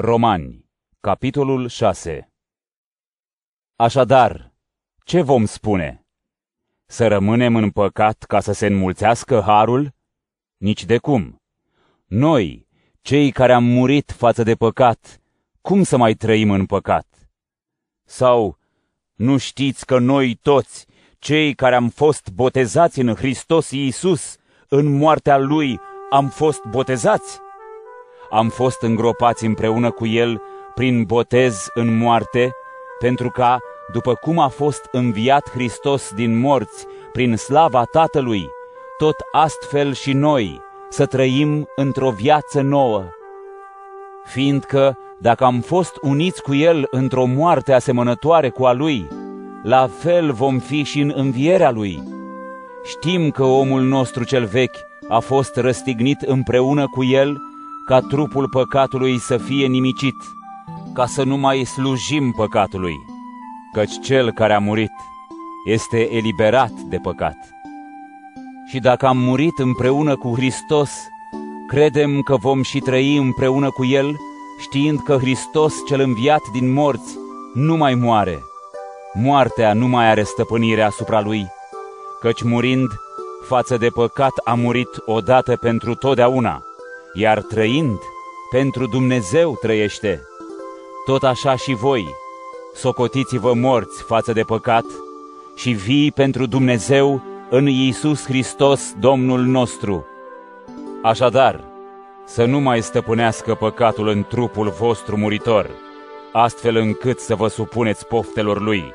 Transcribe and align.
Romani, 0.00 0.64
capitolul 1.00 1.68
6 1.68 2.32
Așadar, 3.76 4.52
ce 5.04 5.22
vom 5.22 5.44
spune? 5.44 6.06
Să 6.86 7.06
rămânem 7.06 7.56
în 7.56 7.70
păcat 7.70 8.22
ca 8.22 8.40
să 8.40 8.52
se 8.52 8.66
înmulțească 8.66 9.40
harul? 9.40 9.94
Nici 10.56 10.84
de 10.84 10.98
cum. 10.98 11.42
Noi, 12.06 12.66
cei 13.00 13.30
care 13.30 13.52
am 13.52 13.64
murit 13.64 14.10
față 14.10 14.42
de 14.42 14.54
păcat, 14.54 15.20
cum 15.60 15.82
să 15.82 15.96
mai 15.96 16.14
trăim 16.14 16.50
în 16.50 16.66
păcat? 16.66 17.30
Sau, 18.04 18.58
nu 19.14 19.36
știți 19.36 19.86
că 19.86 19.98
noi 19.98 20.34
toți, 20.34 20.86
cei 21.18 21.54
care 21.54 21.74
am 21.74 21.88
fost 21.88 22.30
botezați 22.30 23.00
în 23.00 23.14
Hristos 23.14 23.70
Iisus, 23.70 24.36
în 24.68 24.96
moartea 24.96 25.38
Lui, 25.38 25.80
am 26.10 26.28
fost 26.28 26.64
botezați? 26.64 27.46
Am 28.30 28.48
fost 28.48 28.82
îngropați 28.82 29.44
împreună 29.44 29.90
cu 29.90 30.06
El 30.06 30.42
prin 30.74 31.04
botez 31.04 31.66
în 31.74 31.98
moarte, 31.98 32.52
pentru 32.98 33.30
ca, 33.30 33.58
după 33.92 34.14
cum 34.14 34.38
a 34.38 34.48
fost 34.48 34.88
înviat 34.92 35.50
Hristos 35.50 36.12
din 36.14 36.38
morți 36.38 36.86
prin 37.12 37.36
slava 37.36 37.84
Tatălui, 37.84 38.48
tot 38.98 39.16
astfel 39.32 39.92
și 39.92 40.12
noi 40.12 40.60
să 40.88 41.06
trăim 41.06 41.68
într-o 41.76 42.10
viață 42.10 42.60
nouă. 42.60 43.04
Fiindcă, 44.24 44.98
dacă 45.20 45.44
am 45.44 45.60
fost 45.60 45.96
uniți 46.00 46.42
cu 46.42 46.54
El 46.54 46.86
într-o 46.90 47.24
moarte 47.24 47.72
asemănătoare 47.72 48.48
cu 48.48 48.64
a 48.64 48.72
Lui, 48.72 49.08
la 49.62 49.88
fel 49.98 50.32
vom 50.32 50.58
fi 50.58 50.82
și 50.82 51.00
în 51.00 51.12
învierea 51.16 51.70
Lui. 51.70 52.02
Știm 52.84 53.30
că 53.30 53.44
omul 53.44 53.82
nostru 53.82 54.24
cel 54.24 54.44
vechi 54.44 54.76
a 55.08 55.18
fost 55.18 55.56
răstignit 55.56 56.20
împreună 56.20 56.86
cu 56.86 57.04
El 57.04 57.36
ca 57.88 58.00
trupul 58.00 58.48
păcatului 58.48 59.18
să 59.18 59.36
fie 59.36 59.66
nimicit, 59.66 60.16
ca 60.94 61.06
să 61.06 61.22
nu 61.22 61.36
mai 61.36 61.64
slujim 61.64 62.32
păcatului, 62.32 62.94
căci 63.72 64.00
cel 64.02 64.32
care 64.32 64.52
a 64.52 64.58
murit 64.58 64.90
este 65.64 66.14
eliberat 66.14 66.70
de 66.70 66.96
păcat. 67.02 67.36
Și 68.70 68.78
dacă 68.78 69.06
am 69.06 69.18
murit 69.18 69.58
împreună 69.58 70.16
cu 70.16 70.34
Hristos, 70.34 70.90
credem 71.68 72.20
că 72.20 72.36
vom 72.36 72.62
și 72.62 72.78
trăi 72.78 73.16
împreună 73.16 73.70
cu 73.70 73.84
El, 73.84 74.16
știind 74.60 75.00
că 75.00 75.16
Hristos 75.16 75.74
cel 75.86 76.00
înviat 76.00 76.42
din 76.52 76.72
morți 76.72 77.18
nu 77.54 77.76
mai 77.76 77.94
moare. 77.94 78.42
Moartea 79.12 79.72
nu 79.72 79.86
mai 79.86 80.10
are 80.10 80.22
stăpânire 80.22 80.82
asupra 80.82 81.20
Lui, 81.20 81.46
căci 82.20 82.42
murind, 82.42 82.88
față 83.46 83.76
de 83.76 83.88
păcat 83.88 84.32
a 84.44 84.54
murit 84.54 85.02
odată 85.06 85.56
pentru 85.56 85.94
totdeauna 85.94 86.62
iar 87.12 87.42
trăind, 87.42 87.98
pentru 88.50 88.86
Dumnezeu 88.86 89.56
trăiește. 89.60 90.22
Tot 91.04 91.22
așa 91.22 91.56
și 91.56 91.74
voi, 91.74 92.06
socotiți-vă 92.74 93.54
morți 93.54 94.02
față 94.02 94.32
de 94.32 94.42
păcat 94.42 94.84
și 95.56 95.70
vii 95.70 96.12
pentru 96.12 96.46
Dumnezeu 96.46 97.22
în 97.50 97.66
Iisus 97.66 98.24
Hristos, 98.24 98.92
Domnul 99.00 99.40
nostru. 99.40 100.06
Așadar, 101.02 101.64
să 102.24 102.44
nu 102.44 102.58
mai 102.58 102.82
stăpânească 102.82 103.54
păcatul 103.54 104.08
în 104.08 104.24
trupul 104.28 104.68
vostru 104.68 105.16
muritor, 105.16 105.70
astfel 106.32 106.76
încât 106.76 107.18
să 107.18 107.34
vă 107.34 107.48
supuneți 107.48 108.06
poftelor 108.06 108.60
lui, 108.60 108.94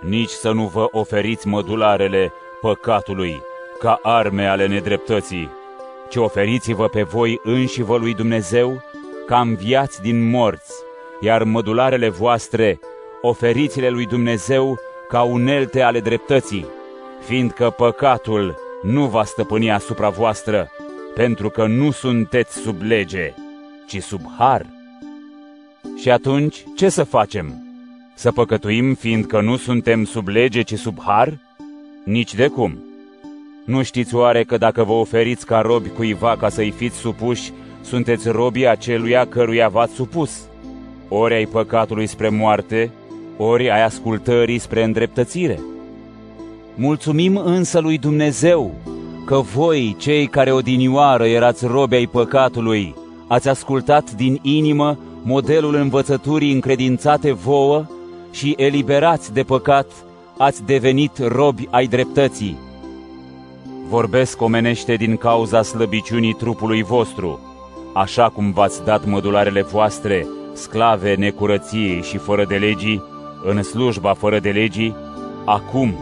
nici 0.00 0.30
să 0.30 0.50
nu 0.50 0.66
vă 0.66 0.88
oferiți 0.90 1.46
mădularele 1.46 2.32
păcatului 2.60 3.42
ca 3.78 3.98
arme 4.02 4.46
ale 4.46 4.66
nedreptății, 4.66 5.50
ci 6.08 6.16
oferiți-vă 6.16 6.88
pe 6.88 7.02
voi 7.02 7.40
înși 7.42 7.82
vă 7.82 7.96
lui 7.96 8.14
Dumnezeu 8.14 8.82
ca 9.26 9.40
înviați 9.40 10.02
din 10.02 10.30
morți, 10.30 10.72
iar 11.20 11.42
mădularele 11.42 12.08
voastre 12.08 12.78
oferiți-le 13.22 13.88
lui 13.88 14.06
Dumnezeu 14.06 14.78
ca 15.08 15.22
unelte 15.22 15.82
ale 15.82 16.00
dreptății, 16.00 16.66
fiindcă 17.26 17.70
păcatul 17.70 18.56
nu 18.82 19.06
va 19.06 19.24
stăpâni 19.24 19.70
asupra 19.70 20.08
voastră, 20.08 20.70
pentru 21.14 21.50
că 21.50 21.66
nu 21.66 21.90
sunteți 21.90 22.56
sub 22.58 22.82
lege, 22.82 23.34
ci 23.86 24.02
sub 24.02 24.20
har. 24.38 24.66
Și 25.96 26.10
atunci, 26.10 26.64
ce 26.76 26.88
să 26.88 27.04
facem? 27.04 27.66
Să 28.14 28.32
păcătuim 28.32 28.94
fiindcă 28.94 29.40
nu 29.40 29.56
suntem 29.56 30.04
sub 30.04 30.28
lege, 30.28 30.62
ci 30.62 30.74
sub 30.74 30.98
har? 31.02 31.38
Nici 32.04 32.34
de 32.34 32.46
cum. 32.48 32.85
Nu 33.66 33.82
știți 33.82 34.14
oare 34.14 34.44
că 34.44 34.56
dacă 34.56 34.84
vă 34.84 34.92
oferiți 34.92 35.46
ca 35.46 35.60
robi 35.60 35.88
cuiva 35.88 36.36
ca 36.36 36.48
să-i 36.48 36.70
fiți 36.70 36.96
supuși, 36.96 37.52
sunteți 37.80 38.28
robii 38.28 38.68
aceluia 38.68 39.26
căruia 39.26 39.68
v-ați 39.68 39.94
supus? 39.94 40.30
Ori 41.08 41.34
ai 41.34 41.46
păcatului 41.46 42.06
spre 42.06 42.28
moarte, 42.28 42.90
ori 43.36 43.70
ai 43.70 43.82
ascultării 43.84 44.58
spre 44.58 44.84
îndreptățire. 44.84 45.60
Mulțumim 46.74 47.36
însă 47.36 47.78
lui 47.78 47.98
Dumnezeu 47.98 48.74
că 49.24 49.36
voi, 49.36 49.96
cei 49.98 50.26
care 50.26 50.52
odinioară 50.52 51.26
erați 51.26 51.66
robi 51.66 51.94
ai 51.94 52.06
păcatului, 52.06 52.94
ați 53.28 53.48
ascultat 53.48 54.10
din 54.12 54.38
inimă 54.42 54.98
modelul 55.22 55.74
învățăturii 55.74 56.52
încredințate 56.52 57.32
vouă 57.32 57.84
și 58.30 58.54
eliberați 58.56 59.32
de 59.32 59.42
păcat, 59.42 59.86
ați 60.38 60.64
devenit 60.64 61.18
robi 61.18 61.68
ai 61.70 61.86
dreptății. 61.86 62.65
Vorbesc 63.88 64.42
omenește 64.42 64.94
din 64.94 65.16
cauza 65.16 65.62
slăbiciunii 65.62 66.32
trupului 66.32 66.82
vostru, 66.82 67.40
așa 67.94 68.28
cum 68.28 68.52
v-ați 68.52 68.84
dat 68.84 69.04
mădularele 69.04 69.62
voastre, 69.62 70.26
sclave 70.52 71.14
necurăției 71.14 72.02
și 72.02 72.16
fără 72.16 72.44
de 72.44 72.56
legii, 72.56 73.02
în 73.44 73.62
slujba 73.62 74.14
fără 74.14 74.38
de 74.38 74.50
legii, 74.50 74.94
acum, 75.44 75.94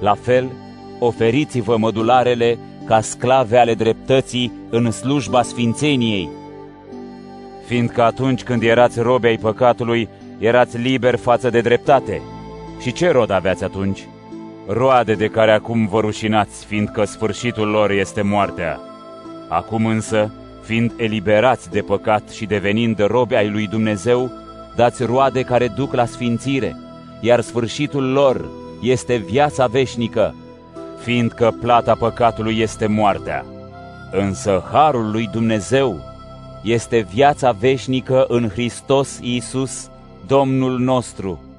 la 0.00 0.14
fel, 0.14 0.50
oferiți-vă 0.98 1.76
mădularele 1.76 2.58
ca 2.86 3.00
sclave 3.00 3.56
ale 3.56 3.74
dreptății 3.74 4.52
în 4.70 4.90
slujba 4.90 5.42
sfințeniei. 5.42 6.28
Fiindcă 7.66 8.02
atunci 8.02 8.42
când 8.42 8.62
erați 8.62 9.00
robe 9.00 9.28
ai 9.28 9.36
păcatului, 9.36 10.08
erați 10.38 10.78
liberi 10.78 11.16
față 11.16 11.50
de 11.50 11.60
dreptate. 11.60 12.22
Și 12.80 12.92
ce 12.92 13.10
rod 13.10 13.30
aveați 13.30 13.64
atunci? 13.64 14.08
Roade 14.66 15.14
de 15.14 15.28
care 15.28 15.52
acum 15.52 15.86
vă 15.86 16.00
rușinați, 16.00 16.64
fiindcă 16.64 17.04
sfârșitul 17.04 17.68
lor 17.68 17.90
este 17.90 18.22
moartea. 18.22 18.80
Acum 19.48 19.86
însă, 19.86 20.30
fiind 20.62 20.92
eliberați 20.96 21.70
de 21.70 21.80
păcat 21.80 22.28
și 22.28 22.46
devenind 22.46 22.98
robi 23.06 23.34
ai 23.34 23.48
lui 23.48 23.66
Dumnezeu, 23.66 24.30
dați 24.76 25.04
roade 25.04 25.42
care 25.42 25.68
duc 25.68 25.94
la 25.94 26.04
sfințire, 26.04 26.76
iar 27.20 27.40
sfârșitul 27.40 28.12
lor 28.12 28.48
este 28.82 29.16
viața 29.16 29.66
veșnică, 29.66 30.34
fiindcă 31.02 31.56
plata 31.60 31.94
păcatului 31.94 32.58
este 32.58 32.86
moartea. 32.86 33.44
Însă 34.12 34.64
harul 34.72 35.10
lui 35.10 35.28
Dumnezeu 35.32 36.00
este 36.62 37.06
viața 37.12 37.50
veșnică 37.50 38.24
în 38.28 38.48
Hristos 38.48 39.18
Iisus, 39.22 39.90
Domnul 40.26 40.78
nostru. 40.78 41.49